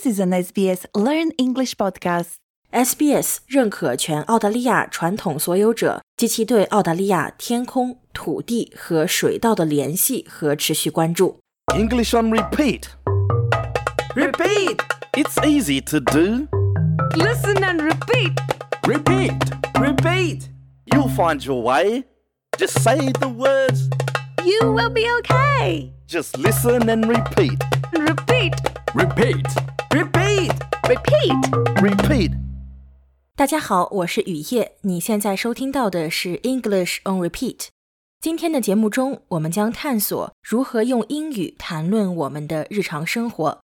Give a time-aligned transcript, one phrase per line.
[0.00, 2.36] This is an SBS Learn English podcast.
[2.72, 11.40] SBS 认可全澳大利亚传统所有者及其对澳大利亚天空、土地和水稻的联系和持续关注。
[11.74, 12.84] English on repeat.
[14.14, 14.78] Repeat!
[15.12, 16.48] It's easy to do.
[17.14, 18.32] Listen and repeat!
[18.84, 19.34] Repeat.
[19.74, 20.48] Repeat!
[20.86, 22.04] You'll find your way.
[22.56, 23.90] Just say the words.
[24.42, 25.92] You will be okay.
[26.06, 27.62] Just listen and repeat.
[27.92, 28.54] Repeat!
[28.96, 29.69] Repeat.
[30.91, 31.31] Repeat!
[31.81, 31.95] Repeat.
[31.99, 32.31] Repeat.
[33.37, 37.67] 大家好，我是雨夜，你现在收听到的是 English on Repeat。
[38.19, 43.61] 今天的节目中，我们将探索如何用英语谈论我们的日常生活。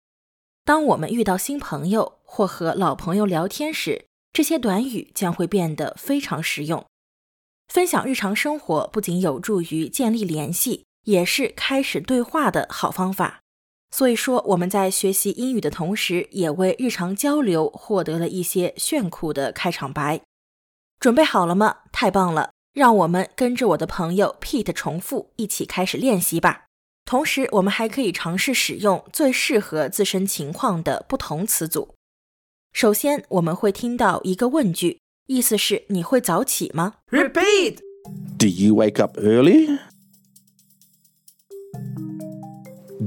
[0.66, 6.86] 当我们遇到新朋友或和老朋友聊天时，这些短语将会变得非常实用。
[7.70, 13.43] 分享日常生活不仅有助于建立联系，也是开始对话的好方法。
[13.96, 20.20] 所以说，我们在学习英语的同时，也为日常交流获得了一些炫酷的开场白。
[21.00, 21.78] 准备好了吗？
[21.92, 22.50] 太棒了！
[22.74, 26.64] 让我们跟着我的朋友 Pete 重复，一起开始练习吧。
[27.06, 31.94] 同时，我们还可以尝试使用最适合自身情况的不同词组。
[32.72, 37.78] 首先，我们会听到一个问句，意思是你会早起吗？Repeat!
[38.40, 39.78] Do you wake up early?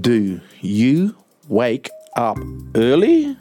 [0.06, 1.16] Do you
[1.48, 2.38] wake up
[2.76, 3.38] early?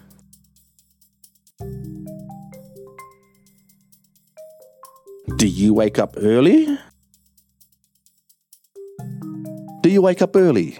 [5.36, 6.78] Do you wake up early?
[9.82, 10.78] Do you wake up early?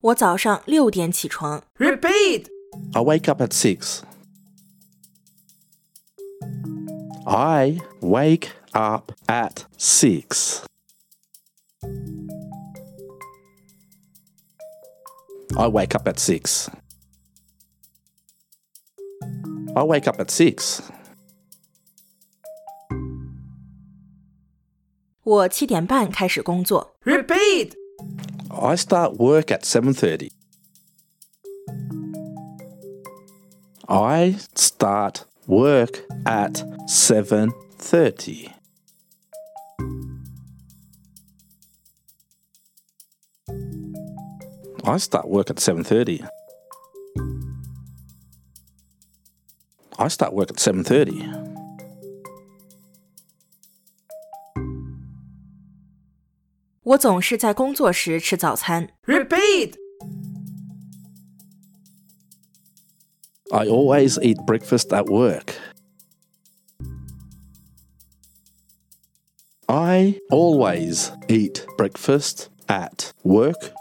[0.00, 1.64] 我早上六点起床。
[1.78, 2.46] Repeat!
[2.92, 4.02] I wake up at six.
[7.24, 10.62] I wake up at six.
[15.56, 16.68] I wake up at six.
[19.74, 20.80] I wake up at six.
[25.22, 26.96] 我七点半开始工作。
[27.04, 27.72] Repeat!
[28.48, 30.30] I start work at 7:30.
[33.88, 38.50] I start work at 7:30.
[44.83, 46.27] I start work at 7:30.
[49.99, 51.21] I start work at 7:30.
[59.05, 59.77] Repeat.
[63.53, 65.55] I always eat breakfast at work.
[69.69, 73.71] I always eat breakfast at work.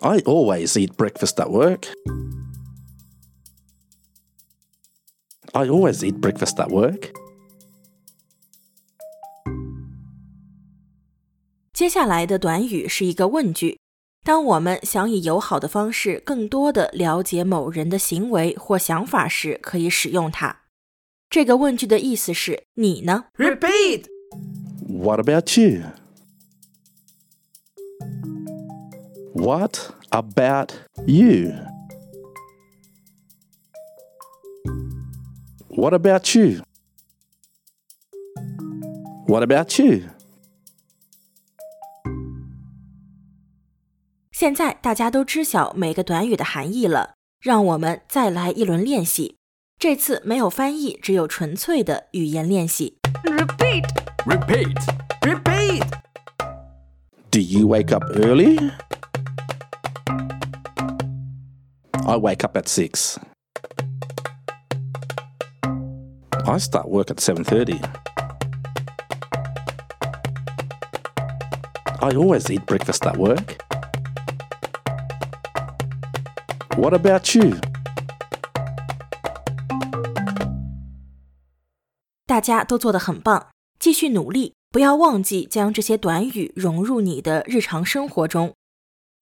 [0.00, 1.86] I always eat breakfast at work.
[5.52, 7.12] I always eat breakfast at work.
[11.72, 13.78] 接下来的短语是一个问句。
[14.24, 20.62] 当我们想以友好的方式更多的了解某人的行为或想法时，可以使用它。
[21.30, 23.26] 这个问句的意思是你呢？
[23.36, 24.06] Repeat!
[24.88, 25.82] What about you?
[29.40, 30.72] What about
[31.06, 31.52] you?
[35.68, 36.62] What about you?
[39.26, 40.02] What about you?
[44.32, 49.36] 现在大家都知晓每个短语的含义了，让我们再来一轮练习。
[49.78, 52.98] 这次没有翻译，只有纯粹的语言练习。
[53.24, 53.84] Repeat!
[54.24, 54.78] Repeat.
[55.20, 55.84] Repeat!
[57.30, 58.72] Do you wake up early?
[62.10, 63.18] I wake up at 6.
[66.44, 67.80] I start work at 7:30.
[71.98, 73.56] I always eat breakfast at work.
[76.76, 77.56] What about you?
[82.26, 88.54] 大家都做得很棒，继续努力，不要忘记将这些短语融入你的日常生活中。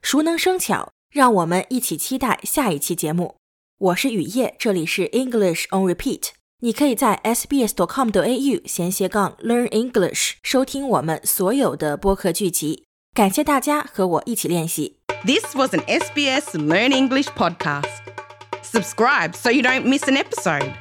[0.03, 3.37] 熟能生巧， 让我们一起期待下一期节目。
[3.79, 6.31] 我是雨夜，这里是 English on Repeat。
[6.61, 12.85] 你可以在 sbs.com.au 闲斜杠 Learn English 收听我们所有的播客剧集。
[13.12, 14.99] 感谢大家和我一起练习。
[15.25, 17.91] This was an SBS Learn English podcast.
[18.62, 20.73] Subscribe so you don't miss an episode.